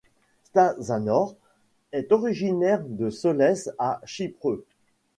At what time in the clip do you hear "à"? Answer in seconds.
3.77-4.01